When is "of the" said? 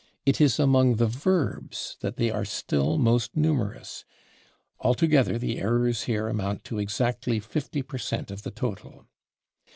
8.31-8.49